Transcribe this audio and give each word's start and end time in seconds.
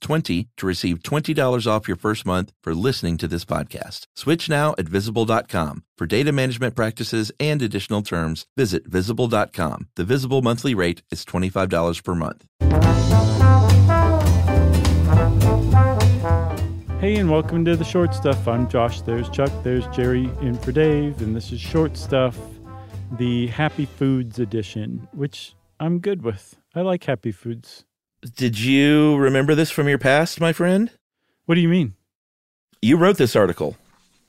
STUFF20 0.00 0.48
to 0.56 0.66
receive 0.66 0.98
$20 1.00 1.66
off 1.66 1.88
your 1.88 1.96
first 1.96 2.26
month 2.26 2.52
for 2.62 2.74
listening 2.74 3.16
to 3.18 3.28
this 3.28 3.44
podcast. 3.44 4.06
Switch 4.16 4.48
now 4.48 4.74
at 4.78 4.88
visible.com. 4.88 5.84
For 5.96 6.06
data 6.06 6.32
management 6.32 6.74
practices 6.74 7.30
and 7.38 7.62
additional 7.62 8.02
terms, 8.02 8.46
visit 8.56 8.86
visible.com. 8.86 9.88
The 9.96 10.04
visible 10.04 10.42
monthly 10.42 10.74
rate 10.74 11.02
is 11.10 11.24
$25 11.24 12.04
per 12.04 12.14
month. 12.14 12.44
Hey, 17.00 17.16
and 17.16 17.30
welcome 17.30 17.64
to 17.64 17.76
the 17.76 17.84
short 17.84 18.14
stuff. 18.14 18.46
I'm 18.46 18.68
Josh. 18.68 19.00
There's 19.02 19.28
Chuck. 19.30 19.50
There's 19.62 19.86
Jerry 19.88 20.30
in 20.42 20.58
for 20.58 20.70
Dave. 20.70 21.22
And 21.22 21.34
this 21.34 21.50
is 21.50 21.60
short 21.60 21.96
stuff, 21.96 22.36
the 23.12 23.46
Happy 23.48 23.86
Foods 23.86 24.38
edition, 24.38 25.08
which 25.12 25.54
I'm 25.78 26.00
good 26.00 26.22
with. 26.22 26.56
I 26.74 26.82
like 26.82 27.04
Happy 27.04 27.32
Foods. 27.32 27.86
Did 28.36 28.58
you 28.58 29.16
remember 29.16 29.54
this 29.54 29.70
from 29.70 29.88
your 29.88 29.98
past, 29.98 30.40
my 30.40 30.52
friend? 30.52 30.90
What 31.46 31.54
do 31.54 31.60
you 31.60 31.68
mean? 31.68 31.94
You 32.82 32.96
wrote 32.96 33.16
this 33.16 33.34
article. 33.36 33.76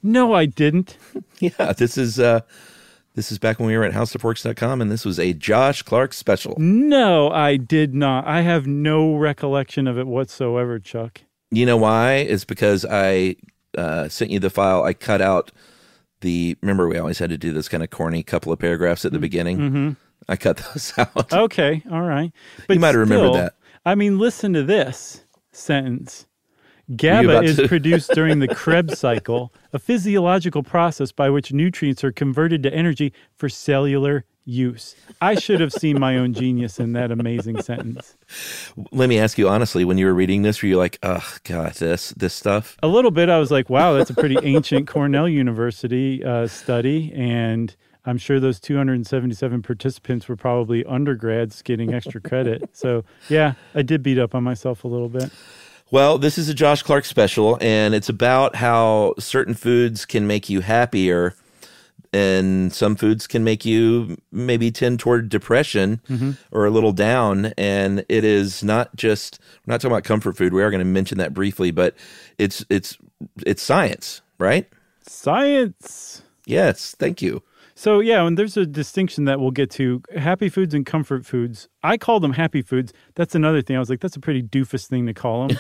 No, 0.02 0.34
I 0.34 0.46
didn't. 0.46 0.98
Yeah, 1.40 1.74
this 1.74 1.98
is 1.98 2.20
uh 2.20 2.42
this 3.16 3.32
is 3.32 3.40
back 3.40 3.58
when 3.60 3.68
we 3.68 3.76
were 3.76 3.84
at 3.84 3.94
howstuffworks.com 3.94 4.80
and 4.80 4.92
this 4.92 5.04
was 5.04 5.20
a 5.20 5.34
Josh 5.34 5.82
Clark 5.82 6.14
special. 6.14 6.56
No, 6.60 7.32
I 7.32 7.58
did 7.58 7.96
not. 7.96 8.28
I 8.28 8.42
have 8.42 8.68
no 8.68 9.16
recollection 9.16 9.88
of 9.88 9.98
it 9.98 10.06
whatsoever, 10.06 10.78
Chuck. 10.78 11.22
You 11.50 11.66
know 11.66 11.78
why? 11.78 12.18
It's 12.18 12.46
because 12.46 12.86
I 12.86 13.38
uh, 13.76 14.08
sent 14.08 14.30
you 14.30 14.40
the 14.40 14.52
file. 14.52 14.84
I 14.84 14.94
cut 14.94 15.20
out 15.20 15.52
the. 16.22 16.56
Remember, 16.62 16.88
we 16.88 17.00
always 17.00 17.18
had 17.18 17.32
to 17.32 17.40
do 17.40 17.52
this 17.52 17.68
kind 17.68 17.82
of 17.82 17.90
corny 17.90 18.22
couple 18.22 18.54
of 18.54 18.60
paragraphs 18.60 19.04
at 19.04 19.12
the 19.12 19.20
beginning. 19.20 19.58
Mm-hmm. 19.58 19.92
I 20.30 20.36
cut 20.36 20.58
those 20.74 20.94
out. 20.98 21.34
Okay, 21.34 21.82
all 21.92 22.04
right. 22.04 22.32
But 22.68 22.76
You 22.76 22.80
might 22.80 22.90
have 22.96 23.10
remembered 23.10 23.34
that. 23.34 23.54
I 23.86 23.96
mean, 23.96 24.20
listen 24.20 24.54
to 24.54 24.64
this 24.64 25.24
sentence. 25.52 26.28
GABA 26.96 27.44
is 27.44 27.56
to- 27.58 27.68
produced 27.68 28.12
during 28.14 28.40
the 28.40 28.48
Krebs 28.48 29.00
cycle, 29.00 29.54
a 29.74 29.80
physiological 29.80 30.64
process 30.64 31.12
by 31.12 31.30
which 31.30 31.54
nutrients 31.54 32.04
are 32.04 32.12
converted 32.12 32.64
to 32.64 32.74
energy 32.74 33.14
for 33.36 33.50
cellular 33.50 34.26
use. 34.44 34.96
I 35.22 35.36
should 35.36 35.60
have 35.62 35.72
seen 35.72 36.00
my 36.00 36.18
own 36.18 36.34
genius 36.34 36.80
in 36.80 36.94
that 36.94 37.12
amazing 37.12 37.62
sentence. 37.62 38.16
Let 38.92 39.08
me 39.08 39.20
ask 39.20 39.38
you 39.38 39.48
honestly: 39.48 39.86
when 39.86 39.98
you 39.98 40.06
were 40.08 40.14
reading 40.14 40.42
this, 40.42 40.62
were 40.62 40.68
you 40.68 40.78
like, 40.78 40.98
"Oh 41.04 41.38
God, 41.44 41.74
this 41.76 42.10
this 42.12 42.34
stuff"? 42.34 42.78
A 42.84 42.88
little 42.88 43.12
bit, 43.12 43.30
I 43.30 43.38
was 43.40 43.52
like, 43.52 43.70
wow, 43.70 43.94
that's 43.94 44.10
a 44.10 44.16
pretty 44.16 44.38
ancient 44.44 44.88
Cornell 44.88 45.30
University 45.30 46.24
uh, 46.24 46.48
study. 46.48 47.12
And 47.16 47.76
I'm 48.06 48.18
sure 48.18 48.40
those 48.40 48.60
277 48.60 49.62
participants 49.62 50.28
were 50.28 50.36
probably 50.36 50.84
undergrads 50.86 51.62
getting 51.62 51.94
extra 51.94 52.20
credit. 52.20 52.64
So, 52.74 53.04
yeah, 53.30 53.54
I 53.76 53.84
did 53.84 54.02
beat 54.02 54.18
up 54.18 54.34
on 54.34 54.44
myself 54.44 54.84
a 54.84 54.88
little 54.88 55.10
bit. 55.10 55.32
Well, 55.92 56.18
this 56.18 56.38
is 56.38 56.50
a 56.50 56.54
Josh 56.54 56.82
Clark 56.82 57.06
special, 57.06 57.58
and 57.62 57.94
it's 57.94 58.10
about 58.10 58.56
how 58.56 59.14
certain 59.20 59.54
foods 59.54 60.06
can 60.06 60.26
make 60.26 60.50
you 60.50 60.62
happier, 60.62 61.36
and 62.14 62.74
some 62.74 62.96
foods 62.96 63.28
can 63.28 63.44
make 63.44 63.66
you 63.66 64.18
maybe 64.32 64.72
tend 64.72 65.00
toward 65.00 65.30
depression 65.30 66.02
mm-hmm. 66.10 66.32
or 66.52 66.66
a 66.66 66.72
little 66.72 66.94
down. 66.94 67.48
And 67.58 68.06
it 68.10 68.24
is 68.24 68.64
not 68.64 68.96
just 68.96 69.40
we're 69.68 69.74
not 69.74 69.82
talking 69.82 69.92
about 69.92 70.06
comfort 70.06 70.38
food. 70.38 70.54
We 70.54 70.64
are 70.64 70.72
going 70.72 70.80
to 70.80 70.86
mention 70.86 71.18
that 71.20 71.34
briefly, 71.34 71.72
but 71.72 71.96
it's 72.38 72.66
it's 72.70 72.98
it's 73.46 73.62
science, 73.62 74.22
right? 74.40 74.68
Science. 75.06 76.22
Yes, 76.46 76.96
thank 76.98 77.22
you. 77.22 77.44
So 77.82 78.00
yeah, 78.00 78.28
and 78.28 78.38
there's 78.38 78.58
a 78.58 78.66
distinction 78.68 79.26
that 79.26 79.40
we'll 79.40 79.50
get 79.50 79.72
to 79.72 80.04
happy 80.16 80.50
foods 80.50 80.76
and 80.76 80.86
comfort 80.86 81.26
foods. 81.26 81.68
I 81.82 81.98
call 81.98 82.20
them 82.20 82.34
happy 82.34 82.62
foods. 82.62 82.94
That's 83.16 83.34
another 83.34 83.64
thing. 83.64 83.76
I 83.76 83.80
was 83.80 83.90
like, 83.90 84.02
that's 84.02 84.16
a 84.16 84.20
pretty 84.20 84.44
doofus 84.44 84.86
thing 84.86 85.08
to 85.08 85.16
call 85.16 85.48
them. 85.48 85.58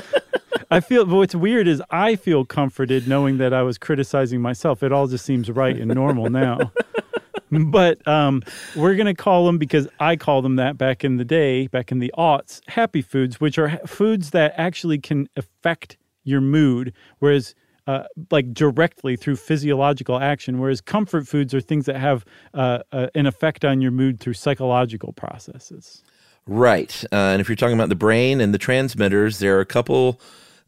I 0.70 0.80
feel, 0.80 1.06
but 1.06 1.16
what's 1.16 1.34
weird 1.34 1.66
is 1.66 1.82
I 1.90 2.16
feel 2.16 2.44
comforted 2.44 3.08
knowing 3.08 3.38
that 3.38 3.54
I 3.54 3.62
was 3.62 3.78
criticizing 3.78 4.42
myself. 4.42 4.82
It 4.82 4.92
all 4.92 5.06
just 5.06 5.24
seems 5.24 5.50
right 5.50 5.74
and 5.78 5.94
normal 5.94 6.28
now. 6.28 6.72
but 7.50 8.06
um, 8.06 8.42
we're 8.76 8.94
going 8.94 9.06
to 9.06 9.14
call 9.14 9.46
them 9.46 9.56
because 9.56 9.88
I 9.98 10.16
call 10.16 10.42
them 10.42 10.56
that 10.56 10.76
back 10.76 11.04
in 11.04 11.16
the 11.16 11.24
day, 11.24 11.68
back 11.68 11.90
in 11.90 12.00
the 12.00 12.12
aughts, 12.18 12.60
happy 12.68 13.00
foods, 13.00 13.40
which 13.40 13.56
are 13.56 13.68
ha- 13.68 13.86
foods 13.86 14.32
that 14.32 14.52
actually 14.58 14.98
can 14.98 15.26
affect 15.36 15.96
your 16.22 16.42
mood, 16.42 16.92
whereas 17.18 17.54
uh, 17.86 18.04
like 18.30 18.52
directly 18.52 19.16
through 19.16 19.36
physiological 19.36 20.18
action, 20.18 20.58
whereas 20.58 20.80
comfort 20.80 21.26
foods 21.26 21.54
are 21.54 21.60
things 21.60 21.86
that 21.86 21.96
have 21.96 22.24
uh, 22.54 22.80
uh, 22.92 23.08
an 23.14 23.26
effect 23.26 23.64
on 23.64 23.80
your 23.80 23.90
mood 23.90 24.20
through 24.20 24.34
psychological 24.34 25.12
processes. 25.12 26.02
Right. 26.46 27.04
Uh, 27.12 27.16
and 27.16 27.40
if 27.40 27.48
you're 27.48 27.56
talking 27.56 27.74
about 27.74 27.88
the 27.88 27.96
brain 27.96 28.40
and 28.40 28.54
the 28.54 28.58
transmitters, 28.58 29.38
there 29.38 29.56
are 29.56 29.60
a 29.60 29.66
couple 29.66 30.20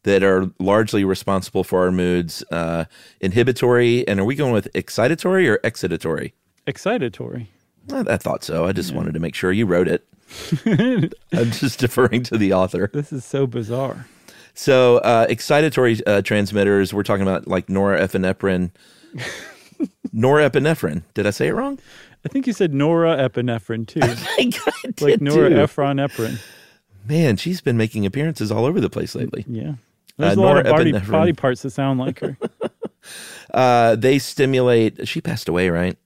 that 0.03 0.23
are 0.23 0.51
largely 0.59 1.05
responsible 1.05 1.65
for 1.65 1.85
our 1.85 1.93
moods 1.93 2.43
uh, 2.51 2.85
inhibitory. 3.21 4.07
And 4.09 4.21
are 4.21 4.25
we 4.25 4.35
going 4.35 4.53
with 4.53 4.73
excitatory 4.73 5.49
or 5.49 5.59
excitatory? 5.59 6.33
Excitatory. 6.67 7.47
I, 7.93 8.05
I 8.09 8.17
thought 8.17 8.45
so. 8.45 8.67
I 8.67 8.73
just 8.73 8.93
wanted 8.93 9.15
to 9.15 9.21
make 9.21 9.35
sure 9.35 9.53
you 9.53 9.67
wrote 9.67 9.89
it. 9.89 10.07
I'm 11.33 11.51
just 11.51 11.79
deferring 11.79 12.23
to 12.25 12.39
the 12.39 12.53
author. 12.53 12.91
This 12.93 13.13
is 13.13 13.25
so 13.25 13.47
bizarre. 13.47 14.07
So, 14.59 14.97
uh, 14.99 15.29
excitatory 15.29 16.03
uh, 16.05 16.21
transmitters, 16.23 16.93
we're 16.93 17.05
talking 17.05 17.23
about 17.23 17.47
like 17.47 17.69
norepinephrine. 17.69 18.73
norepinephrine. 20.13 21.03
Did 21.15 21.27
I 21.29 21.31
say 21.31 21.47
it 21.47 21.55
wrong? 21.55 21.79
I 22.25 22.29
think 22.29 22.49
you 22.49 22.53
said 22.53 22.73
norepinephrine 22.73 23.87
too, 23.87 24.01
I 24.03 24.15
think 24.17 24.57
I 24.67 24.73
like 25.01 25.19
too. 25.21 25.25
norepinephrine. 25.27 26.41
Man, 27.07 27.37
she's 27.37 27.61
been 27.61 27.77
making 27.77 28.05
appearances 28.05 28.51
all 28.51 28.65
over 28.65 28.81
the 28.81 28.91
place 28.91 29.15
lately. 29.15 29.45
Yeah. 29.47 29.75
There's 30.17 30.37
Uh, 30.37 30.41
a 30.41 30.43
lot 30.43 30.57
of 30.59 30.65
body, 30.65 30.91
body 30.93 31.33
parts 31.33 31.63
that 31.63 31.71
sound 31.71 32.01
like 32.01 32.19
her. 32.21 32.37
Uh, 33.55 33.97
they 33.97 34.19
stimulate. 34.19 35.09
She 35.09 35.23
passed 35.23 35.49
away, 35.49 35.71
right? 35.71 35.97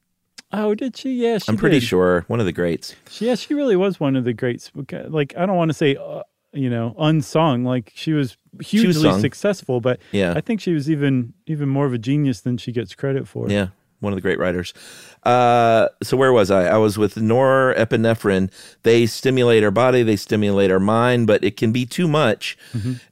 oh, 0.52 0.72
did 0.76 0.96
she? 0.96 1.14
Yeah, 1.14 1.38
she 1.38 1.46
I'm 1.48 1.56
pretty 1.56 1.80
did. 1.80 1.86
sure 1.88 2.24
one 2.28 2.38
of 2.38 2.46
the 2.46 2.52
greats. 2.52 2.94
She, 3.10 3.26
yeah, 3.26 3.34
she 3.34 3.54
really 3.54 3.74
was 3.74 3.98
one 3.98 4.14
of 4.14 4.22
the 4.24 4.32
greats. 4.32 4.70
Like, 5.08 5.34
I 5.36 5.44
don't 5.46 5.56
want 5.56 5.70
to 5.70 5.74
say, 5.74 5.96
uh, 5.96 6.22
you 6.52 6.68
know, 6.70 6.94
unsung. 6.98 7.64
Like, 7.64 7.92
she 7.94 8.12
was 8.12 8.36
hugely 8.60 8.92
sung. 9.10 9.20
successful, 9.20 9.80
but 9.80 10.00
Yeah. 10.12 10.34
I 10.36 10.40
think 10.40 10.60
she 10.60 10.72
was 10.74 10.90
even 10.90 11.32
even 11.46 11.68
more 11.68 11.86
of 11.86 11.92
a 11.94 11.98
genius 11.98 12.40
than 12.42 12.58
she 12.58 12.72
gets 12.72 12.94
credit 12.94 13.26
for. 13.26 13.48
Yeah, 13.50 13.68
one 14.00 14.12
of 14.12 14.16
the 14.16 14.20
great 14.20 14.38
writers. 14.38 14.74
Uh, 15.22 15.88
so 16.02 16.16
where 16.16 16.32
was 16.32 16.50
I? 16.50 16.66
I 16.66 16.76
was 16.76 16.98
with 16.98 17.14
norepinephrine. 17.14 18.50
They 18.82 19.06
stimulate 19.06 19.62
our 19.64 19.70
body, 19.70 20.02
they 20.02 20.16
stimulate 20.16 20.70
our 20.70 20.80
mind, 20.80 21.26
but 21.26 21.42
it 21.44 21.56
can 21.56 21.72
be 21.72 21.86
too 21.86 22.08
much. 22.08 22.58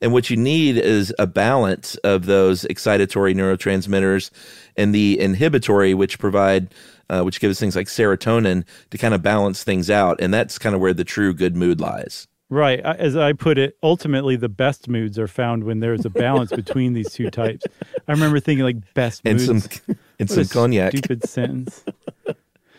And 0.02 0.12
what 0.12 0.28
you 0.30 0.36
need 0.36 0.76
is 0.76 1.14
a 1.18 1.26
balance 1.26 1.94
of 1.96 2.26
those 2.26 2.64
excitatory 2.64 3.34
neurotransmitters 3.34 4.30
and 4.76 4.94
the 4.94 5.18
inhibitory, 5.20 5.94
which 5.94 6.18
provide. 6.18 6.72
Uh, 7.08 7.22
which 7.24 7.40
gives 7.40 7.58
things 7.58 7.74
like 7.74 7.88
serotonin 7.88 8.62
to 8.88 8.96
kind 8.96 9.14
of 9.14 9.20
balance 9.20 9.64
things 9.64 9.90
out, 9.90 10.20
and 10.20 10.32
that's 10.32 10.60
kind 10.60 10.76
of 10.76 10.80
where 10.80 10.94
the 10.94 11.02
true 11.02 11.34
good 11.34 11.56
mood 11.56 11.80
lies. 11.80 12.28
Right. 12.50 12.80
As 12.80 13.16
I 13.16 13.32
put 13.32 13.58
it, 13.58 13.76
ultimately 13.80 14.34
the 14.34 14.48
best 14.48 14.88
moods 14.88 15.18
are 15.20 15.28
found 15.28 15.62
when 15.64 15.78
there's 15.78 16.04
a 16.04 16.10
balance 16.10 16.50
between 16.54 16.92
these 16.94 17.12
two 17.12 17.30
types. 17.30 17.64
I 18.08 18.12
remember 18.12 18.40
thinking 18.40 18.64
like 18.64 18.92
best 18.94 19.22
And 19.24 19.38
moods. 19.38 19.80
some 19.86 19.96
and 20.18 20.28
What 20.28 20.46
some 20.46 20.46
cognac. 20.48 20.90
Stupid 20.96 21.28
sentence. 21.28 21.84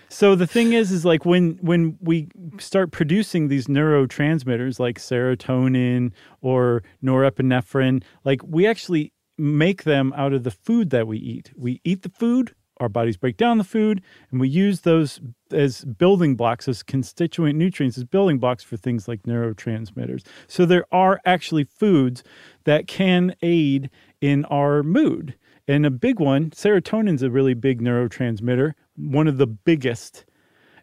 So 0.09 0.36
the 0.36 0.46
thing 0.46 0.74
is, 0.74 0.92
is 0.92 1.06
like 1.06 1.24
when 1.26 1.58
when 1.62 1.98
we 2.02 2.28
start 2.59 2.92
producing 2.92 3.47
these 3.47 3.68
neurotransmitters 3.68 4.78
like 4.78 5.00
serotonin 5.00 6.12
or 6.41 6.84
norepinephrine, 7.02 8.03
like 8.26 8.41
we 8.46 8.67
actually 8.67 9.14
make 9.38 9.84
them 9.84 10.12
out 10.17 10.34
of 10.34 10.44
the 10.44 10.52
food 10.52 10.90
that 10.90 11.08
we 11.08 11.17
eat. 11.17 11.52
We 11.56 11.79
eat 11.85 12.02
the 12.02 12.09
food, 12.09 12.53
our 12.81 12.89
bodies 12.89 13.17
break 13.17 13.37
down 13.37 13.57
the 13.57 13.63
food, 13.63 14.01
and 14.31 14.41
we 14.41 14.49
use 14.49 14.81
those 14.81 15.22
as 15.51 15.85
building 15.85 16.35
blocks, 16.35 16.67
as 16.67 16.83
constituent 16.83 17.57
nutrients, 17.57 17.97
as 17.97 18.03
building 18.03 18.39
blocks 18.39 18.63
for 18.63 18.78
things 18.78 19.07
like 19.07 19.23
neurotransmitters. 19.23 20.25
So 20.47 20.66
there 20.66 20.85
are 20.91 21.22
actually 21.25 21.66
foods 21.66 22.23
that 22.63 22.87
can 22.87 23.35
aid 23.41 23.89
in 24.19 24.45
our 24.45 24.83
mood. 24.83 25.35
And 25.67 25.85
a 25.85 25.91
big 25.91 26.19
one, 26.19 26.49
serotonin's 26.51 27.23
a 27.23 27.29
really 27.29 27.53
big 27.53 27.81
neurotransmitter, 27.81 28.73
one 28.95 29.28
of 29.28 29.37
the 29.37 29.47
biggest. 29.47 30.25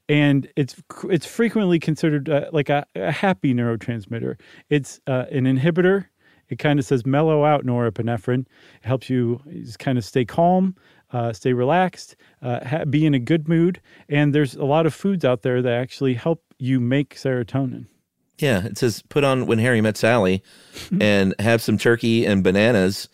And 0.08 0.48
it's 0.56 0.76
it's 1.10 1.26
frequently 1.26 1.78
considered 1.78 2.30
uh, 2.30 2.46
like 2.52 2.70
a, 2.70 2.86
a 2.94 3.12
happy 3.12 3.52
neurotransmitter. 3.52 4.36
It's 4.70 5.00
uh, 5.06 5.26
an 5.30 5.44
inhibitor. 5.44 6.06
It 6.48 6.58
kind 6.58 6.78
of 6.78 6.86
says 6.86 7.04
mellow 7.04 7.44
out 7.44 7.66
norepinephrine. 7.66 8.46
It 8.82 8.86
helps 8.86 9.10
you 9.10 9.42
kind 9.78 9.98
of 9.98 10.04
stay 10.04 10.24
calm. 10.24 10.74
Uh, 11.12 11.32
stay 11.32 11.52
relaxed, 11.52 12.16
uh, 12.42 12.64
ha- 12.66 12.84
be 12.84 13.06
in 13.06 13.14
a 13.14 13.18
good 13.18 13.48
mood. 13.48 13.80
And 14.08 14.34
there's 14.34 14.54
a 14.54 14.64
lot 14.64 14.86
of 14.86 14.94
foods 14.94 15.24
out 15.24 15.42
there 15.42 15.62
that 15.62 15.72
actually 15.72 16.14
help 16.14 16.42
you 16.58 16.80
make 16.80 17.14
serotonin. 17.14 17.86
Yeah, 18.38 18.64
it 18.64 18.78
says 18.78 19.02
put 19.08 19.24
on 19.24 19.46
when 19.46 19.58
Harry 19.58 19.80
met 19.80 19.96
Sally 19.96 20.42
and 21.00 21.34
have 21.40 21.60
some 21.60 21.76
turkey 21.76 22.24
and 22.24 22.44
bananas. 22.44 23.08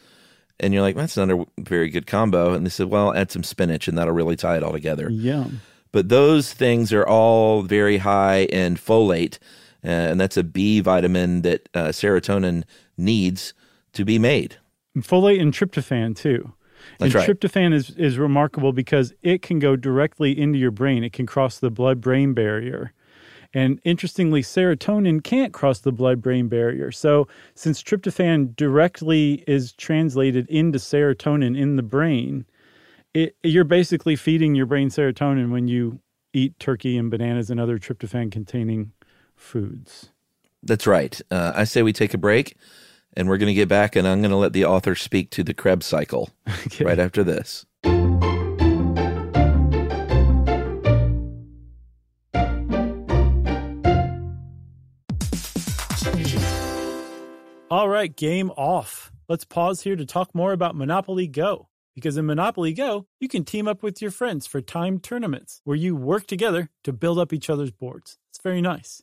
And 0.61 0.73
you're 0.73 0.83
like, 0.83 0.97
that's 0.97 1.17
not 1.17 1.31
a 1.31 1.47
very 1.59 1.89
good 1.89 2.07
combo. 2.07 2.53
And 2.53 2.65
they 2.65 2.71
said, 2.71 2.89
well, 2.89 3.15
add 3.15 3.31
some 3.31 3.43
spinach 3.43 3.89
and 3.89 3.97
that'll 3.97 4.13
really 4.15 4.37
tie 4.37 4.57
it 4.57 4.63
all 4.63 4.73
together. 4.73 5.09
Yeah. 5.11 5.47
But 5.93 6.09
those 6.09 6.53
things 6.53 6.93
are 6.93 7.07
all 7.07 7.63
very 7.63 7.99
high 7.99 8.45
in 8.45 8.77
folate. 8.77 9.39
Uh, 9.85 9.89
and 9.89 10.21
that's 10.21 10.37
a 10.37 10.43
B 10.43 10.81
vitamin 10.81 11.43
that 11.43 11.69
uh, 11.75 11.89
serotonin 11.89 12.65
needs 12.97 13.55
to 13.93 14.05
be 14.05 14.19
made. 14.19 14.57
folate 14.99 15.41
and 15.41 15.53
tryptophan 15.53 16.17
too. 16.17 16.53
That's 16.99 17.15
and 17.15 17.15
right. 17.15 17.29
tryptophan 17.29 17.73
is, 17.73 17.91
is 17.91 18.19
remarkable 18.19 18.73
because 18.73 19.13
it 19.23 19.43
can 19.43 19.59
go 19.59 19.77
directly 19.77 20.39
into 20.39 20.59
your 20.59 20.71
brain. 20.71 21.05
It 21.05 21.13
can 21.13 21.27
cross 21.27 21.59
the 21.59 21.71
blood 21.71 22.01
brain 22.01 22.35
barrier. 22.35 22.93
And 23.55 23.81
interestingly, 23.85 24.43
serotonin 24.43 25.23
can't 25.23 25.53
cross 25.53 25.79
the 25.79 25.93
blood 25.93 26.21
brain 26.21 26.49
barrier. 26.49 26.91
So, 26.91 27.29
since 27.55 27.83
tryptophan 27.83 28.57
directly 28.57 29.45
is 29.47 29.73
translated 29.73 30.49
into 30.49 30.79
serotonin 30.79 31.57
in 31.57 31.77
the 31.77 31.83
brain, 31.83 32.47
it, 33.15 33.37
you're 33.45 33.63
basically 33.63 34.17
feeding 34.17 34.57
your 34.57 34.67
brain 34.67 34.89
serotonin 34.89 35.51
when 35.51 35.69
you 35.69 36.01
eat 36.33 36.59
turkey 36.59 36.99
and 36.99 37.13
bananas 37.13 37.49
and 37.49 37.61
other 37.61 37.79
tryptophan 37.79 38.33
containing 38.33 38.91
foods. 39.37 40.11
That's 40.65 40.87
right. 40.87 41.21
Uh, 41.31 41.53
I 41.55 41.63
say 41.63 41.83
we 41.83 41.93
take 41.93 42.13
a 42.13 42.19
break 42.19 42.57
and 43.17 43.29
we're 43.29 43.39
going 43.39 43.49
to 43.49 43.55
get 43.55 43.69
back 43.69 43.97
and 43.97 44.07
I'm 44.07 44.21
going 44.21 44.31
to 44.31 44.37
let 44.37 44.53
the 44.53 44.65
author 44.65 44.95
speak 44.95 45.31
to 45.31 45.45
the 45.45 45.55
Krebs 45.55 45.87
cycle 45.87 46.31
Okay. 46.67 46.85
right 46.85 46.99
after 46.99 47.25
this. 47.25 47.65
All 57.71 57.89
right, 57.89 58.15
game 58.15 58.51
off. 58.53 59.11
Let's 59.29 59.45
pause 59.45 59.81
here 59.81 59.97
to 59.97 60.07
talk 60.07 60.35
more 60.35 60.53
about 60.53 60.77
Monopoly 60.77 61.27
Go. 61.27 61.69
Because 61.95 62.17
in 62.17 62.27
Monopoly 62.27 62.73
Go, 62.73 63.07
you 63.21 63.29
can 63.29 63.45
team 63.45 63.67
up 63.67 63.83
with 63.83 64.03
your 64.03 64.11
friends 64.11 64.47
for 64.47 64.61
timed 64.61 65.03
tournaments 65.03 65.61
where 65.65 65.77
you 65.77 65.97
work 65.97 66.27
together 66.27 66.71
to 66.85 66.93
build 66.93 67.19
up 67.19 67.33
each 67.33 67.49
other's 67.51 67.71
boards. 67.73 68.19
It's 68.31 68.41
very 68.43 68.61
nice. 68.61 69.03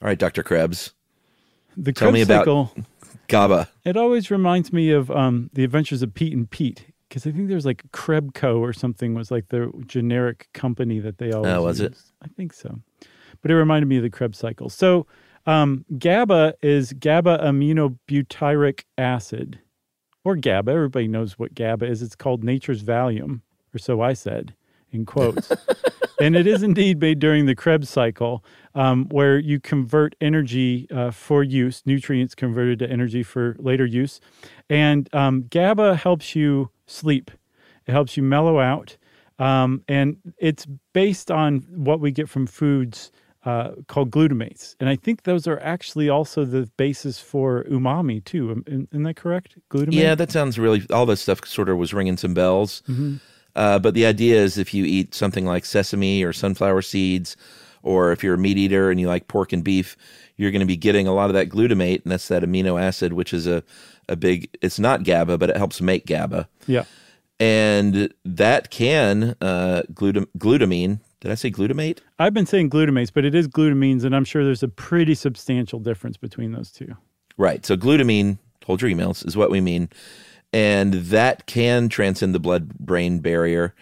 All 0.00 0.08
right, 0.08 0.18
Dr. 0.18 0.42
Krebs, 0.42 0.94
The 1.76 1.92
Tell 1.92 2.10
me 2.10 2.20
Krebs 2.20 2.28
about- 2.30 2.40
cycle, 2.40 2.74
GABA. 3.28 3.68
it 3.84 3.96
always 3.96 4.30
reminds 4.30 4.72
me 4.72 4.90
of 4.90 5.10
um, 5.10 5.48
the 5.52 5.62
Adventures 5.64 6.02
of 6.02 6.12
Pete 6.12 6.32
and 6.32 6.50
Pete 6.50 6.86
because 7.08 7.26
I 7.26 7.30
think 7.30 7.48
there's 7.48 7.64
like 7.66 7.84
Krebco 7.92 8.58
or 8.58 8.72
something 8.72 9.14
was 9.14 9.30
like 9.30 9.48
the 9.48 9.70
generic 9.86 10.48
company 10.54 10.98
that 10.98 11.18
they 11.18 11.30
always. 11.30 11.52
Oh, 11.52 11.62
was 11.62 11.80
it? 11.80 11.94
I 12.22 12.26
think 12.28 12.52
so, 12.52 12.80
but 13.42 13.50
it 13.50 13.54
reminded 13.54 13.86
me 13.86 13.98
of 13.98 14.02
the 14.02 14.10
Krebs 14.10 14.38
cycle. 14.38 14.68
So 14.68 15.06
um, 15.46 15.84
GABA 15.98 16.54
is 16.62 16.92
gamma 16.94 17.38
aminobutyric 17.38 18.82
acid, 18.98 19.60
or 20.24 20.36
GABA. 20.36 20.70
Everybody 20.70 21.08
knows 21.08 21.38
what 21.38 21.54
GABA 21.54 21.86
is. 21.86 22.02
It's 22.02 22.16
called 22.16 22.44
nature's 22.44 22.82
Valium, 22.82 23.40
or 23.74 23.78
so 23.78 24.00
I 24.00 24.12
said 24.12 24.54
in 24.90 25.06
quotes. 25.06 25.50
and 26.20 26.36
it 26.36 26.46
is 26.46 26.62
indeed 26.62 27.00
made 27.00 27.18
during 27.18 27.46
the 27.46 27.54
Krebs 27.54 27.88
cycle, 27.88 28.44
um, 28.74 29.06
where 29.10 29.38
you 29.38 29.58
convert 29.58 30.14
energy 30.20 30.86
uh, 30.90 31.10
for 31.10 31.42
use, 31.42 31.82
nutrients 31.84 32.34
converted 32.34 32.78
to 32.80 32.90
energy 32.90 33.22
for 33.22 33.56
later 33.58 33.86
use. 33.86 34.20
And 34.70 35.08
um, 35.14 35.46
GABA 35.50 35.96
helps 35.96 36.36
you 36.36 36.70
sleep, 36.86 37.30
it 37.86 37.92
helps 37.92 38.16
you 38.16 38.22
mellow 38.22 38.60
out. 38.60 38.96
Um, 39.38 39.82
and 39.88 40.18
it's 40.38 40.66
based 40.92 41.30
on 41.30 41.66
what 41.70 41.98
we 41.98 42.12
get 42.12 42.28
from 42.28 42.46
foods 42.46 43.10
uh, 43.44 43.72
called 43.88 44.10
glutamates. 44.10 44.76
And 44.78 44.88
I 44.88 44.96
think 44.96 45.24
those 45.24 45.46
are 45.46 45.58
actually 45.60 46.08
also 46.08 46.44
the 46.44 46.70
basis 46.76 47.18
for 47.18 47.64
umami, 47.64 48.24
too. 48.24 48.62
Isn't 48.66 48.88
isn't 48.92 49.02
that 49.02 49.16
correct? 49.16 49.56
Glutamate? 49.70 49.94
Yeah, 49.94 50.14
that 50.14 50.30
sounds 50.30 50.58
really, 50.58 50.86
all 50.90 51.06
this 51.06 51.20
stuff 51.20 51.44
sort 51.46 51.68
of 51.68 51.78
was 51.78 51.92
ringing 51.92 52.16
some 52.16 52.34
bells. 52.34 52.82
Uh, 53.54 53.78
but 53.78 53.94
the 53.94 54.06
idea 54.06 54.40
is 54.40 54.56
if 54.56 54.72
you 54.72 54.84
eat 54.84 55.14
something 55.14 55.44
like 55.44 55.64
sesame 55.64 56.22
or 56.22 56.32
sunflower 56.32 56.82
seeds, 56.82 57.36
or 57.82 58.12
if 58.12 58.22
you're 58.22 58.34
a 58.34 58.38
meat 58.38 58.56
eater 58.56 58.90
and 58.90 59.00
you 59.00 59.08
like 59.08 59.26
pork 59.26 59.52
and 59.52 59.64
beef, 59.64 59.96
you're 60.36 60.52
going 60.52 60.60
to 60.60 60.66
be 60.66 60.76
getting 60.76 61.06
a 61.08 61.12
lot 61.12 61.28
of 61.28 61.34
that 61.34 61.48
glutamate, 61.48 62.02
and 62.02 62.12
that's 62.12 62.28
that 62.28 62.42
amino 62.42 62.80
acid, 62.80 63.12
which 63.12 63.34
is 63.34 63.46
a, 63.46 63.62
a 64.08 64.16
big, 64.16 64.48
it's 64.62 64.78
not 64.78 65.02
GABA, 65.02 65.36
but 65.36 65.50
it 65.50 65.56
helps 65.56 65.80
make 65.80 66.06
GABA. 66.06 66.48
Yeah. 66.66 66.84
And 67.40 68.14
that 68.24 68.70
can, 68.70 69.34
uh, 69.40 69.82
glutam- 69.92 70.28
glutamine, 70.38 71.00
did 71.22 71.30
I 71.30 71.36
say 71.36 71.52
glutamate? 71.52 71.98
I've 72.18 72.34
been 72.34 72.46
saying 72.46 72.70
glutamates, 72.70 73.12
but 73.14 73.24
it 73.24 73.32
is 73.32 73.46
glutamines, 73.46 74.02
and 74.02 74.14
I'm 74.14 74.24
sure 74.24 74.44
there's 74.44 74.64
a 74.64 74.68
pretty 74.68 75.14
substantial 75.14 75.78
difference 75.78 76.16
between 76.16 76.50
those 76.50 76.72
two. 76.72 76.96
Right. 77.38 77.64
So 77.64 77.76
glutamine, 77.76 78.38
hold 78.66 78.82
your 78.82 78.90
emails, 78.90 79.24
is 79.24 79.36
what 79.36 79.48
we 79.48 79.60
mean. 79.60 79.88
And 80.52 80.94
that 80.94 81.46
can 81.46 81.88
transcend 81.88 82.34
the 82.34 82.40
blood 82.40 82.74
brain 82.76 83.20
barrier. 83.20 83.72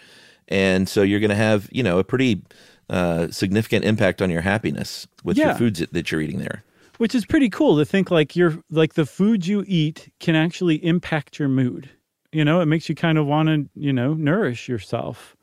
And 0.49 0.87
so 0.87 1.01
you're 1.01 1.19
going 1.19 1.31
to 1.31 1.35
have, 1.35 1.67
you 1.73 1.83
know, 1.83 1.99
a 1.99 2.05
pretty 2.05 2.43
uh, 2.91 3.29
significant 3.31 3.87
impact 3.87 4.21
on 4.21 4.29
your 4.29 4.43
happiness 4.43 5.07
with 5.25 5.39
Yeah. 5.39 5.47
your 5.47 5.55
foods 5.55 5.79
that, 5.81 5.95
that 5.95 6.13
you're 6.13 6.21
eating 6.21 6.41
there. 6.41 6.63
Which 6.99 7.15
is 7.15 7.25
pretty 7.25 7.49
cool 7.49 7.79
to 7.79 7.87
think 7.87 8.11
like 8.11 8.37
you're 8.37 8.63
like 8.71 8.93
the 8.95 9.07
food 9.07 9.47
you 9.47 9.65
eat 9.67 10.13
can 10.21 10.37
actually 10.37 10.77
impact 10.85 11.39
your 11.39 11.49
mood. 11.49 11.89
You 12.33 12.45
know, 12.45 12.61
it 12.61 12.67
makes 12.67 12.91
you 12.91 12.95
kind 12.95 13.17
of 13.17 13.25
want 13.27 13.49
to, 13.49 13.69
you 13.75 13.95
know, 13.95 14.13
nourish 14.13 14.69
yourself. 14.69 15.35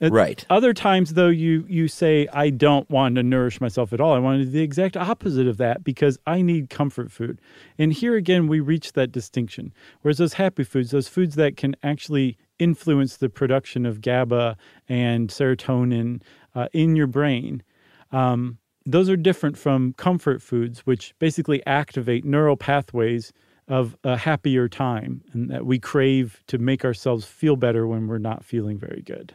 It- 0.00 0.12
Right. 0.12 0.46
Other 0.48 0.72
times 0.72 1.12
though 1.14 1.28
you 1.28 1.66
you 1.68 1.86
say 1.86 2.26
I 2.32 2.48
don't 2.50 2.88
want 2.90 3.16
to 3.16 3.22
nourish 3.22 3.60
myself 3.60 3.92
at 3.92 4.00
all. 4.00 4.14
I 4.14 4.18
want 4.18 4.40
to 4.40 4.44
do 4.46 4.50
the 4.50 4.62
exact 4.62 4.96
opposite 4.96 5.46
of 5.46 5.58
that 5.58 5.84
because 5.84 6.18
I 6.26 6.40
need 6.42 6.70
comfort 6.70 7.12
food. 7.12 7.40
And 7.78 7.92
here 7.92 8.16
again 8.16 8.46
we 8.48 8.60
reach 8.60 8.94
that 8.94 9.12
distinction. 9.12 9.72
Whereas 10.00 10.18
those 10.18 10.34
happy 10.34 10.64
foods, 10.64 10.90
those 10.90 11.08
foods 11.08 11.34
that 11.36 11.56
can 11.58 11.76
actually 11.82 12.38
influence 12.58 13.16
the 13.18 13.28
production 13.28 13.84
of 13.86 14.00
GABA 14.00 14.56
and 14.88 15.28
serotonin 15.28 16.22
uh, 16.54 16.68
in 16.72 16.96
your 16.96 17.06
brain, 17.06 17.62
um, 18.10 18.58
those 18.86 19.08
are 19.10 19.16
different 19.16 19.58
from 19.58 19.92
comfort 19.94 20.40
foods, 20.42 20.80
which 20.80 21.14
basically 21.18 21.64
activate 21.66 22.24
neural 22.24 22.56
pathways 22.56 23.32
of 23.68 23.96
a 24.02 24.16
happier 24.16 24.66
time 24.68 25.22
and 25.32 25.50
that 25.50 25.64
we 25.64 25.78
crave 25.78 26.42
to 26.48 26.58
make 26.58 26.84
ourselves 26.84 27.24
feel 27.26 27.54
better 27.56 27.86
when 27.86 28.08
we're 28.08 28.18
not 28.18 28.44
feeling 28.44 28.78
very 28.78 29.02
good. 29.02 29.34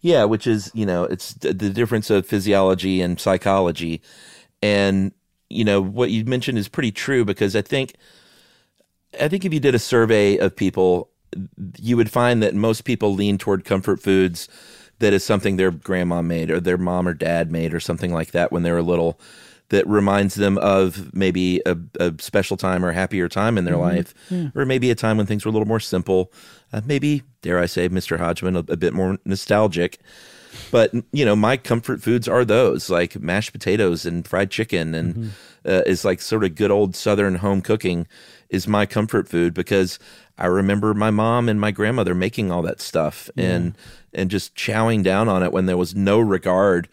Yeah, 0.00 0.24
which 0.24 0.46
is, 0.46 0.70
you 0.74 0.86
know, 0.86 1.04
it's 1.04 1.34
the 1.34 1.52
difference 1.54 2.08
of 2.10 2.26
physiology 2.26 3.02
and 3.02 3.20
psychology. 3.20 4.00
And 4.62 5.12
you 5.50 5.64
know 5.64 5.80
what 5.80 6.10
you 6.10 6.24
mentioned 6.24 6.58
is 6.58 6.68
pretty 6.68 6.92
true 6.92 7.24
because 7.24 7.56
I 7.56 7.62
think 7.62 7.94
I 9.20 9.28
think 9.28 9.44
if 9.44 9.52
you 9.52 9.60
did 9.60 9.74
a 9.74 9.78
survey 9.80 10.36
of 10.38 10.54
people, 10.54 11.10
you 11.78 11.96
would 11.96 12.10
find 12.10 12.42
that 12.42 12.54
most 12.54 12.82
people 12.84 13.14
lean 13.14 13.38
toward 13.38 13.64
comfort 13.64 14.00
foods 14.00 14.48
that 15.00 15.12
is 15.12 15.24
something 15.24 15.56
their 15.56 15.70
grandma 15.70 16.22
made 16.22 16.50
or 16.50 16.60
their 16.60 16.78
mom 16.78 17.08
or 17.08 17.14
dad 17.14 17.50
made 17.50 17.74
or 17.74 17.80
something 17.80 18.12
like 18.12 18.32
that 18.32 18.52
when 18.52 18.62
they 18.62 18.70
were 18.70 18.82
little 18.82 19.18
that 19.70 19.86
reminds 19.86 20.34
them 20.34 20.58
of 20.58 21.12
maybe 21.14 21.62
a, 21.64 21.76
a 21.98 22.12
special 22.18 22.56
time 22.56 22.84
or 22.84 22.92
happier 22.92 23.28
time 23.28 23.56
in 23.56 23.64
their 23.64 23.76
life 23.76 24.14
or 24.54 24.66
maybe 24.66 24.90
a 24.90 24.94
time 24.94 25.16
when 25.16 25.26
things 25.26 25.44
were 25.44 25.48
a 25.48 25.52
little 25.52 25.66
more 25.68 25.80
simple. 25.80 26.32
Uh, 26.72 26.80
maybe 26.84 27.22
dare 27.42 27.58
i 27.58 27.66
say 27.66 27.88
mr 27.88 28.18
hodgman 28.18 28.54
a, 28.54 28.60
a 28.68 28.76
bit 28.76 28.92
more 28.92 29.18
nostalgic. 29.24 29.98
But 30.72 30.92
you 31.12 31.24
know 31.24 31.36
my 31.36 31.56
comfort 31.56 32.02
foods 32.02 32.26
are 32.28 32.44
those 32.44 32.90
like 32.90 33.20
mashed 33.20 33.52
potatoes 33.52 34.04
and 34.04 34.26
fried 34.26 34.50
chicken 34.50 34.94
and 34.94 35.32
uh, 35.64 35.82
is 35.86 36.04
like 36.04 36.20
sort 36.20 36.44
of 36.44 36.54
good 36.56 36.70
old 36.72 36.96
southern 36.96 37.36
home 37.36 37.62
cooking 37.62 38.06
is 38.48 38.66
my 38.66 38.84
comfort 38.86 39.28
food 39.28 39.54
because 39.54 39.98
i 40.38 40.46
remember 40.46 40.92
my 40.94 41.10
mom 41.10 41.48
and 41.48 41.60
my 41.60 41.70
grandmother 41.70 42.14
making 42.14 42.50
all 42.50 42.62
that 42.62 42.80
stuff 42.80 43.30
and 43.36 43.76
and 44.12 44.30
just 44.30 44.56
chowing 44.56 45.04
down 45.04 45.28
on 45.28 45.42
it 45.44 45.52
when 45.52 45.66
there 45.66 45.76
was 45.76 45.94
no 45.94 46.18
regard 46.18 46.88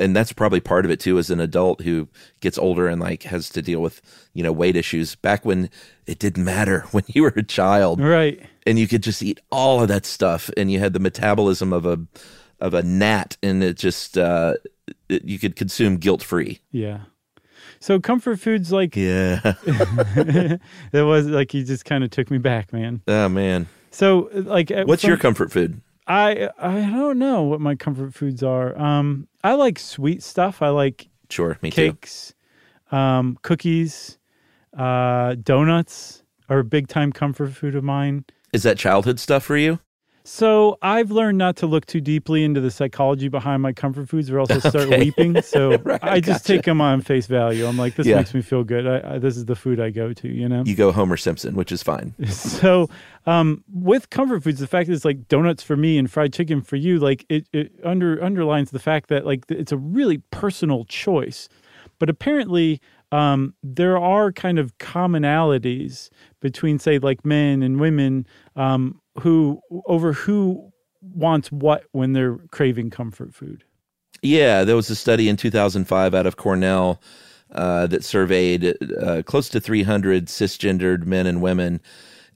and 0.00 0.16
that's 0.16 0.32
probably 0.32 0.60
part 0.60 0.84
of 0.84 0.90
it 0.90 0.98
too 1.00 1.18
as 1.18 1.30
an 1.30 1.38
adult 1.40 1.82
who 1.82 2.08
gets 2.40 2.58
older 2.58 2.88
and 2.88 3.00
like 3.00 3.22
has 3.24 3.48
to 3.50 3.62
deal 3.62 3.80
with 3.80 4.00
you 4.34 4.42
know 4.42 4.50
weight 4.52 4.74
issues 4.76 5.14
back 5.14 5.44
when 5.44 5.68
it 6.06 6.18
didn't 6.18 6.44
matter 6.44 6.80
when 6.90 7.04
you 7.08 7.22
were 7.22 7.32
a 7.36 7.42
child 7.42 8.00
Right. 8.00 8.40
and 8.66 8.78
you 8.78 8.88
could 8.88 9.02
just 9.02 9.22
eat 9.22 9.38
all 9.52 9.80
of 9.82 9.88
that 9.88 10.06
stuff 10.06 10.50
and 10.56 10.72
you 10.72 10.78
had 10.80 10.92
the 10.94 10.98
metabolism 11.00 11.72
of 11.72 11.84
a 11.86 12.00
of 12.60 12.74
a 12.74 12.82
gnat 12.82 13.36
and 13.42 13.62
it 13.62 13.76
just 13.76 14.18
uh 14.18 14.54
it, 15.08 15.24
you 15.24 15.38
could 15.38 15.54
consume 15.56 15.96
guilt 15.98 16.22
free 16.22 16.60
Yeah. 16.72 17.00
So 17.82 17.98
comfort 18.00 18.38
foods 18.40 18.70
like 18.72 18.96
yeah 18.96 19.40
it 19.66 20.60
was 20.92 21.26
like 21.26 21.54
you 21.54 21.64
just 21.64 21.84
kind 21.84 22.04
of 22.04 22.10
took 22.10 22.30
me 22.30 22.38
back, 22.38 22.72
man. 22.72 23.00
oh 23.08 23.28
man 23.28 23.68
So 23.90 24.28
like 24.32 24.70
what's 24.84 25.04
your 25.04 25.16
comfort 25.16 25.50
food 25.52 25.80
I 26.10 26.50
I 26.58 26.80
don't 26.90 27.20
know 27.20 27.42
what 27.42 27.60
my 27.60 27.76
comfort 27.76 28.14
foods 28.14 28.42
are. 28.42 28.76
Um 28.76 29.28
I 29.44 29.54
like 29.54 29.78
sweet 29.78 30.22
stuff. 30.24 30.60
I 30.60 30.68
like 30.70 31.08
sure 31.28 31.56
me 31.62 31.70
too 31.70 31.92
cakes, 31.92 32.34
um 32.90 33.38
cookies, 33.42 34.18
uh 34.76 35.36
donuts 35.40 36.24
are 36.48 36.58
a 36.58 36.64
big 36.64 36.88
time 36.88 37.12
comfort 37.12 37.52
food 37.52 37.76
of 37.76 37.84
mine. 37.84 38.24
is 38.52 38.64
that 38.64 38.76
childhood 38.76 39.20
stuff 39.20 39.44
for 39.44 39.56
you 39.56 39.78
So 40.22 40.76
I've 40.82 41.10
learned 41.10 41.38
not 41.38 41.56
to 41.56 41.66
look 41.66 41.86
too 41.86 42.00
deeply 42.00 42.44
into 42.44 42.60
the 42.60 42.70
psychology 42.70 43.28
behind 43.28 43.62
my 43.62 43.72
comfort 43.72 44.08
foods, 44.08 44.30
or 44.30 44.38
else 44.38 44.50
I 44.50 44.58
start 44.68 44.88
weeping. 44.90 45.40
So 45.42 45.82
I 46.02 46.20
just 46.20 46.46
take 46.46 46.64
them 46.64 46.80
on 46.80 47.00
face 47.00 47.26
value. 47.26 47.66
I'm 47.66 47.76
like, 47.78 47.96
this 47.96 48.06
Yeah. 48.06 48.16
makes 48.16 48.34
me 48.34 48.42
feel 48.42 48.62
good. 48.62 48.86
I, 48.86 49.14
I, 49.14 49.18
this 49.18 49.36
is 49.36 49.46
the 49.46 49.56
food 49.56 49.80
I 49.80 49.90
go 49.90 50.12
to. 50.12 50.28
You 50.28 50.48
know. 50.48 50.62
you 50.64 50.74
go 50.74 50.92
homer 50.92 51.16
simpson 51.16 51.54
which 51.54 51.72
is 51.72 51.82
fine 51.82 52.14
so 52.28 52.88
um, 53.26 53.64
with 53.72 54.10
comfort 54.10 54.42
foods, 54.44 54.60
the 54.60 54.66
fact 54.66 54.88
that 54.88 54.94
it's 54.94 55.04
like 55.04 55.26
donuts 55.28 55.62
for 55.62 55.76
me 55.76 55.98
and 55.98 56.10
fried 56.10 56.32
chicken 56.32 56.60
for 56.62 56.76
you, 56.76 56.98
like 56.98 57.24
it, 57.28 57.46
it 57.52 57.72
under 57.84 58.22
underlines 58.22 58.70
the 58.70 58.78
fact 58.78 59.08
that 59.08 59.26
like 59.26 59.44
it's 59.48 59.72
a 59.72 59.76
really 59.76 60.18
personal 60.30 60.84
choice. 60.84 61.48
But 61.98 62.08
apparently, 62.08 62.80
um, 63.12 63.54
there 63.62 63.98
are 63.98 64.32
kind 64.32 64.58
of 64.58 64.76
commonalities 64.78 66.08
between, 66.40 66.78
say, 66.78 66.98
like 66.98 67.24
men 67.24 67.62
and 67.62 67.78
women 67.80 68.26
um, 68.56 68.99
who 69.18 69.60
over 69.86 70.12
who 70.12 70.72
wants 71.00 71.50
what 71.50 71.84
when 71.92 72.12
they're 72.12 72.36
craving 72.50 72.90
comfort 72.90 73.34
food. 73.34 73.64
Yeah, 74.22 74.64
there 74.64 74.76
was 74.76 74.90
a 74.90 74.96
study 74.96 75.28
in 75.28 75.36
2005 75.36 76.14
out 76.14 76.26
of 76.26 76.36
Cornell 76.36 77.00
uh, 77.52 77.86
that 77.86 78.04
surveyed 78.04 78.76
uh, 79.00 79.22
close 79.22 79.48
to 79.48 79.60
300 79.60 80.26
cisgendered 80.26 81.06
men 81.06 81.26
and 81.26 81.40
women 81.40 81.80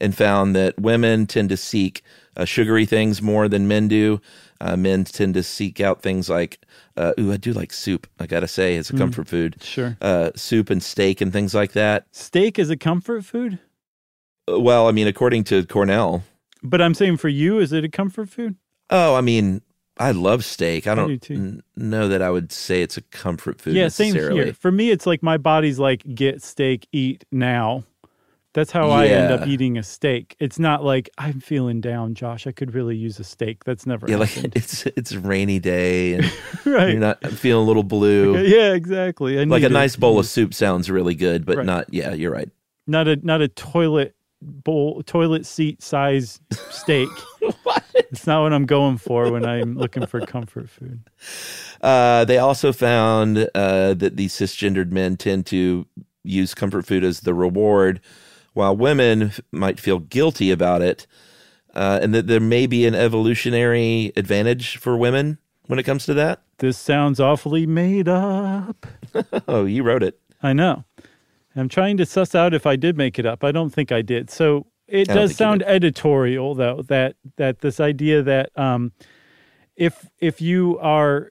and 0.01 0.17
found 0.17 0.57
that 0.57 0.79
women 0.79 1.27
tend 1.27 1.49
to 1.51 1.57
seek 1.57 2.03
uh, 2.37 2.45
sugary 2.45 2.87
things 2.87 3.23
more 3.23 3.49
than 3.49 3.69
men 3.69 3.89
do. 3.89 4.21
Uh, 4.61 4.77
men 4.77 5.05
tend 5.05 5.35
to 5.35 5.43
seek 5.43 5.81
out 5.81 6.03
things 6.03 6.29
like, 6.29 6.59
uh, 6.97 7.13
ooh, 7.19 7.33
I 7.33 7.37
do 7.37 7.53
like 7.53 7.73
soup. 7.73 8.07
I 8.19 8.27
gotta 8.27 8.49
say, 8.49 8.77
it's 8.77 8.91
a 8.91 8.97
comfort 8.97 9.29
food. 9.29 9.57
Sure. 9.63 9.97
Uh, 10.01 10.31
soup 10.37 10.71
and 10.71 10.83
steak 10.83 11.21
and 11.21 11.33
things 11.33 11.55
like 11.55 11.73
that. 11.73 12.07
Steak 12.13 12.59
is 12.59 12.71
a 12.71 12.77
comfort 12.77 13.25
food, 13.25 13.59
Well, 14.49 14.89
I 14.89 14.93
mean, 14.93 15.07
according 15.07 15.45
to 15.45 15.67
Cornell. 15.67 16.25
But 16.65 16.81
I'm 16.83 16.95
saying 16.95 17.19
for 17.19 17.29
you, 17.29 17.59
is 17.59 17.73
it 17.73 17.85
a 17.85 17.89
comfort 17.89 18.29
food? 18.29 18.57
Oh, 18.91 19.15
I 19.15 19.21
mean, 19.21 19.63
I 19.99 20.11
love 20.11 20.45
steak. 20.45 20.87
I 20.87 20.95
do 20.95 21.01
don't 21.03 21.23
too. 21.23 21.35
n- 21.35 21.63
know 21.77 22.09
that 22.09 22.23
I 22.23 22.31
would 22.31 22.51
say 22.53 22.83
it's 22.83 22.97
a 22.97 23.03
comfort 23.03 23.61
food 23.61 23.75
yeah, 23.75 23.89
same 23.89 24.15
here. 24.15 24.53
For 24.55 24.73
me, 24.73 24.91
it's 24.91 25.07
like 25.07 25.23
my 25.23 25.37
body's 25.37 25.79
like 25.79 26.03
get 26.15 26.43
steak, 26.43 26.89
eat 26.93 27.25
now. 27.31 27.85
That's 28.55 28.71
how 28.71 28.89
I 28.91 29.07
end 29.07 29.33
up 29.33 29.49
eating 29.49 29.79
a 29.79 29.83
steak. 29.83 30.37
It's 30.39 30.61
not 30.61 30.85
like 30.85 31.11
I'm 31.19 31.41
feeling 31.41 31.81
down, 31.81 32.15
Josh. 32.15 32.47
I 32.47 32.53
could 32.53 32.73
really 32.73 32.97
use 32.97 33.19
a 33.19 33.25
steak. 33.25 33.65
That's 33.65 33.85
never 33.85 34.09
Yeah, 34.09 34.17
like 34.17 34.37
it's 34.55 34.87
it's 34.87 35.11
a 35.11 35.19
rainy 35.19 35.59
day 35.59 36.15
and 36.15 36.25
right. 36.65 36.91
you're 36.91 37.01
not 37.01 37.25
feeling 37.33 37.65
a 37.65 37.67
little 37.67 37.83
blue. 37.83 38.39
yeah, 38.43 38.73
exactly. 38.75 39.41
I 39.41 39.45
Like 39.45 39.65
a 39.65 39.69
nice 39.69 39.97
bowl 39.97 40.21
of 40.21 40.27
soup 40.27 40.55
sounds 40.55 40.89
really 40.89 41.17
good, 41.17 41.45
but 41.45 41.57
Right. 41.59 41.67
not. 41.67 41.93
Yeah, 41.93 42.13
you're 42.15 42.31
right. 42.31 42.49
not 42.87 43.09
a 43.09 43.17
not 43.17 43.43
a 43.43 43.49
toilet 43.49 44.14
bowl 44.45 45.03
toilet 45.03 45.47
seat 45.47 45.83
size 45.83 46.41
steak. 46.71 47.09
It's 47.97 48.27
not 48.27 48.43
what 48.43 48.53
I'm 48.53 48.67
going 48.67 48.97
for 48.99 49.31
when 49.33 49.45
I'm 49.45 49.77
looking 49.77 50.07
for 50.07 50.21
comfort 50.21 50.69
food. 50.71 51.01
Uh, 51.81 52.25
they 52.25 52.39
also 52.39 52.73
found 52.73 53.49
uh, 53.55 53.95
that 53.95 54.17
these 54.17 54.33
cisgendered 54.33 54.91
men 54.93 55.17
tend 55.17 55.47
to 55.47 55.87
use 56.23 56.55
comfort 56.55 56.87
food 56.87 57.03
as 57.03 57.21
the 57.21 57.35
reward, 57.35 58.01
while 58.53 58.77
women 58.77 59.33
might 59.51 59.81
feel 59.81 59.99
guilty 59.99 60.51
about 60.53 60.81
it, 60.81 61.07
uh, 61.75 61.99
and 62.03 62.15
that 62.15 62.27
there 62.29 62.41
may 62.41 62.67
be 62.67 62.87
an 62.87 62.95
evolutionary 62.95 64.13
advantage 64.17 64.77
for 64.77 64.97
women 64.97 65.39
when 65.67 65.79
it 65.79 65.85
comes 65.85 66.05
to 66.07 66.15
that. 66.15 66.43
This 66.59 66.79
sounds 66.79 67.19
awfully 67.21 67.67
made 67.67 68.09
up. 68.09 68.87
Oh, 69.47 69.65
you 69.65 69.85
wrote 69.85 70.03
it. 70.03 70.19
I 70.43 70.53
know. 70.53 70.85
I'm 71.57 71.69
trying 71.69 71.97
to 71.99 72.07
suss 72.07 72.35
out 72.35 72.55
if 72.55 72.67
I 72.67 72.77
did 72.77 72.97
make 72.97 73.19
it 73.19 73.27
up. 73.27 73.45
I 73.45 73.53
don't 73.53 73.71
think 73.71 73.93
I 73.93 74.03
did. 74.03 74.31
So 74.31 74.67
it 74.87 75.09
does 75.09 75.35
sound 75.35 75.63
editorial 75.63 76.55
though 76.55 76.83
that 76.89 77.17
that 77.37 77.61
this 77.61 77.81
idea 77.81 78.23
that 78.23 78.51
um 78.59 78.93
if 79.77 80.09
if 80.19 80.41
you 80.41 80.79
are 80.81 81.31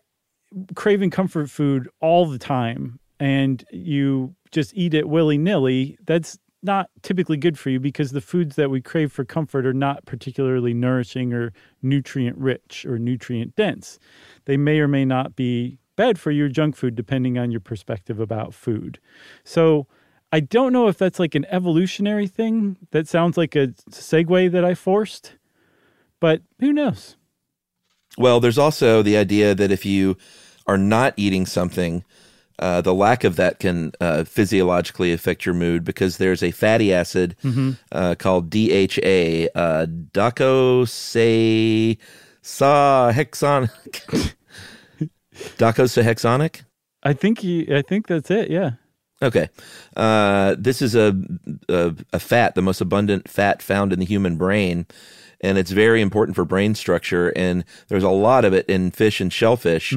craving 0.76 1.10
comfort 1.10 1.50
food 1.50 1.88
all 2.00 2.26
the 2.26 2.40
time 2.40 3.00
and 3.20 3.64
you 3.72 4.36
just 4.52 4.74
eat 4.76 4.94
it 4.94 5.10
willy-nilly, 5.10 5.98
that's 6.06 6.38
not 6.62 6.90
typically 7.02 7.38
good 7.38 7.58
for 7.60 7.70
you 7.70 7.80
because 7.80 8.12
the 8.12 8.22
foods 8.22 8.56
that 8.56 8.70
we 8.70 8.80
crave 8.82 9.12
for 9.12 9.26
comfort 9.26 9.66
are 9.66 9.74
not 9.74 10.06
particularly 10.06 10.74
nourishing 10.74 11.34
or 11.34 11.52
nutrient 11.82 12.38
rich 12.38 12.86
or 12.86 12.98
nutrient 12.98 13.56
dense. 13.56 14.00
They 14.46 14.58
may 14.58 14.80
or 14.80 14.88
may 14.88 15.06
not 15.06 15.36
be 15.36 15.80
bad 15.96 16.20
for 16.20 16.32
your 16.32 16.48
junk 16.48 16.76
food 16.76 16.96
depending 16.96 17.38
on 17.38 17.52
your 17.52 17.60
perspective 17.60 18.20
about 18.20 18.54
food. 18.54 19.00
So 19.44 19.88
I 20.34 20.40
don't 20.40 20.74
know 20.74 20.88
if 20.88 20.98
that's 20.98 21.20
like 21.20 21.36
an 21.36 21.46
evolutionary 21.52 22.26
thing. 22.26 22.78
That 22.90 23.08
sounds 23.08 23.38
like 23.38 23.56
a 23.56 23.68
segue 23.92 24.52
that 24.52 24.66
I 24.66 24.74
forced, 24.74 25.34
but 26.20 26.42
who 26.60 26.74
knows? 26.74 27.18
Well, 28.18 28.40
there's 28.40 28.58
also 28.58 29.04
the 29.04 29.16
idea 29.16 29.54
that 29.54 29.72
if 29.72 29.86
you 29.86 30.18
are 30.66 30.80
not 30.80 31.14
eating 31.18 31.46
something, 31.46 32.04
uh, 32.58 32.82
the 32.82 32.96
lack 32.96 33.24
of 33.24 33.36
that 33.36 33.60
can 33.60 33.92
uh, 34.02 34.24
physiologically 34.24 35.14
affect 35.14 35.46
your 35.46 35.54
mood 35.54 35.84
because 35.84 36.18
there's 36.18 36.42
a 36.42 36.50
fatty 36.50 36.92
acid 36.92 37.36
uh, 37.92 38.16
called 38.18 38.50
DHA, 38.50 39.50
uh, 39.54 39.86
docosahexonic. 39.86 42.00
docosahexonic? 45.58 46.64
I 47.04 47.14
think 47.14 47.40
he, 47.40 47.72
I 47.72 47.84
think 47.84 48.08
that's 48.08 48.32
it. 48.32 48.50
Yeah. 48.50 48.72
Okay. 49.24 49.50
Uh, 49.96 50.56
this 50.60 50.82
is 50.82 50.96
a, 50.96 51.16
a 51.70 51.96
a 52.12 52.20
fat, 52.20 52.56
the 52.56 52.62
most 52.62 52.82
abundant 52.82 53.30
fat 53.30 53.62
found 53.62 53.94
in 53.94 54.00
the 54.00 54.06
human 54.06 54.36
brain, 54.36 54.86
and 55.42 55.58
it's 55.58 55.72
very 55.72 56.02
important 56.02 56.36
for 56.36 56.46
brain 56.46 56.76
structure. 56.76 57.30
And 57.36 57.64
there's 57.88 58.04
a 58.04 58.10
lot 58.10 58.46
of 58.46 58.54
it 58.54 58.66
in 58.68 58.92
fish 58.92 59.22
and 59.22 59.32
shellfish. 59.32 59.94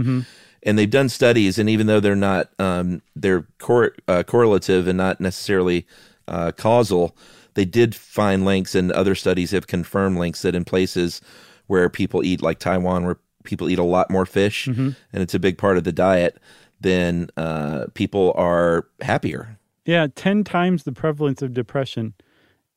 And 0.62 0.76
they've 0.78 0.90
done 0.90 1.09
studies, 1.09 1.59
and 1.59 1.68
even 1.68 1.87
though 1.87 2.00
they're 2.00 2.16
not, 2.16 2.50
um, 2.59 3.00
they're 3.14 3.47
cor- 3.59 3.95
uh, 4.09 4.25
correlative 4.25 4.88
and 4.88 4.97
not 4.97 5.21
necessarily 5.21 5.87
uh, 6.26 6.50
causal, 6.56 7.16
they 7.54 7.64
did 7.64 7.95
find 7.95 8.45
links, 8.45 8.75
and 8.75 8.90
other 8.92 9.14
studies 9.14 9.52
have 9.52 9.66
confirmed 9.68 10.18
links 10.18 10.42
that 10.42 10.56
in 10.56 10.64
places 10.64 11.21
where 11.68 11.88
people 11.88 12.25
eat, 12.25 12.42
like 12.42 12.59
Taiwan, 12.59 13.04
where 13.04 13.18
people 13.45 13.71
eat 13.71 13.78
a 13.78 13.85
lot 13.85 14.11
more 14.11 14.26
fish, 14.26 14.66
and 14.66 14.97
it's 15.12 15.35
a 15.35 15.38
big 15.38 15.56
part 15.56 15.76
of 15.78 15.85
the 15.85 15.92
diet, 15.92 16.37
then 16.80 17.28
uh, 17.37 17.87
people 17.95 18.33
are 18.37 18.87
happier. 19.00 19.59
Yeah. 19.85 20.09
10 20.14 20.45
times 20.45 20.83
the 20.85 20.92
prevalence 20.92 21.42
of 21.42 21.54
depression 21.54 22.14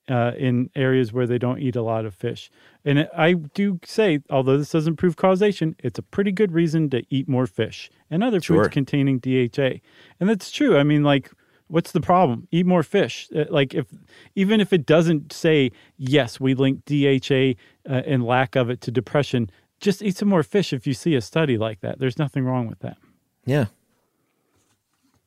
uh, 0.07 0.31
in 0.37 0.69
areas 0.75 1.13
where 1.13 1.27
they 1.27 1.37
don't 1.37 1.59
eat 1.59 1.75
a 1.75 1.81
lot 1.81 2.05
of 2.05 2.13
fish. 2.15 2.49
And 2.83 3.07
I 3.15 3.33
do 3.33 3.79
say, 3.85 4.19
although 4.29 4.57
this 4.57 4.71
doesn't 4.71 4.95
prove 4.95 5.15
causation, 5.17 5.75
it's 5.79 5.99
a 5.99 6.01
pretty 6.03 6.31
good 6.31 6.51
reason 6.51 6.89
to 6.91 7.03
eat 7.09 7.27
more 7.27 7.45
fish 7.45 7.91
and 8.09 8.23
other 8.23 8.41
Sure. 8.41 8.63
foods 8.63 8.73
containing 8.73 9.19
DHA. 9.19 9.81
And 10.19 10.29
that's 10.29 10.49
true. 10.49 10.77
I 10.77 10.83
mean, 10.83 11.03
like, 11.03 11.29
what's 11.67 11.91
the 11.91 12.01
problem? 12.01 12.47
Eat 12.51 12.65
more 12.65 12.81
fish. 12.83 13.27
Uh, 13.35 13.45
Like, 13.51 13.75
if 13.75 13.85
even 14.33 14.59
if 14.61 14.73
it 14.73 14.85
doesn't 14.87 15.31
say 15.31 15.71
yes, 15.97 16.39
we 16.39 16.55
link 16.55 16.85
DHA 16.85 17.55
uh, 17.87 18.01
and 18.07 18.23
lack 18.25 18.55
of 18.55 18.69
it 18.71 18.81
to 18.81 18.91
depression, 18.91 19.49
just 19.79 20.01
eat 20.01 20.17
some 20.17 20.29
more 20.29 20.43
fish. 20.43 20.73
If 20.73 20.87
you 20.87 20.93
see 20.93 21.13
a 21.15 21.21
study 21.21 21.57
like 21.57 21.81
that, 21.81 21.99
there's 21.99 22.17
nothing 22.17 22.45
wrong 22.45 22.67
with 22.67 22.79
that. 22.79 22.97
Yeah. 23.45 23.65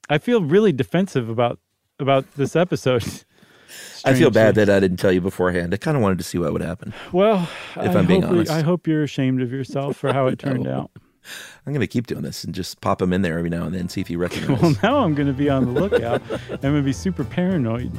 I 0.08 0.18
feel 0.18 0.42
really 0.42 0.72
defensive 0.72 1.28
about 1.28 1.58
about 1.98 2.24
this 2.34 2.56
episode. 2.56 3.04
I 4.04 4.14
feel 4.14 4.30
bad 4.30 4.56
that 4.56 4.68
I 4.68 4.80
didn't 4.80 4.98
tell 4.98 5.12
you 5.12 5.20
beforehand. 5.20 5.72
I 5.72 5.76
kind 5.76 5.96
of 5.96 6.02
wanted 6.02 6.18
to 6.18 6.24
see 6.24 6.36
what 6.36 6.52
would 6.52 6.60
happen. 6.62 6.92
Well, 7.12 7.48
If 7.76 7.94
I 7.94 8.00
I'm 8.00 8.06
being 8.06 8.24
honest. 8.24 8.50
I 8.50 8.60
hope 8.60 8.86
you're 8.86 9.04
ashamed 9.04 9.40
of 9.40 9.52
yourself 9.52 9.96
for 9.96 10.12
how 10.12 10.26
it 10.26 10.38
turned 10.40 10.66
out. 10.66 10.90
I'm 11.66 11.72
going 11.72 11.80
to 11.80 11.86
keep 11.86 12.08
doing 12.08 12.22
this 12.22 12.42
and 12.42 12.52
just 12.52 12.80
pop 12.80 12.98
them 12.98 13.12
in 13.12 13.22
there 13.22 13.38
every 13.38 13.48
now 13.48 13.64
and 13.64 13.72
then, 13.74 13.88
see 13.88 14.00
if 14.00 14.10
you 14.10 14.18
recognize. 14.18 14.60
Well, 14.60 14.74
now 14.82 14.98
I'm 14.98 15.14
going 15.14 15.28
to 15.28 15.32
be 15.32 15.48
on 15.48 15.72
the 15.72 15.80
lookout. 15.80 16.20
I'm 16.50 16.56
going 16.60 16.74
to 16.76 16.82
be 16.82 16.92
super 16.92 17.22
paranoid. 17.22 17.92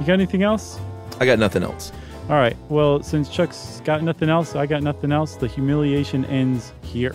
You 0.00 0.06
got 0.06 0.14
anything 0.14 0.42
else? 0.42 0.78
I 1.20 1.26
got 1.26 1.38
nothing 1.38 1.62
else. 1.62 1.92
All 2.30 2.36
right. 2.36 2.56
Well, 2.70 3.02
since 3.02 3.28
Chuck's 3.28 3.82
got 3.84 4.02
nothing 4.02 4.30
else, 4.30 4.56
I 4.56 4.64
got 4.64 4.82
nothing 4.82 5.12
else. 5.12 5.36
The 5.36 5.46
humiliation 5.46 6.24
ends 6.26 6.72
here. 6.82 7.14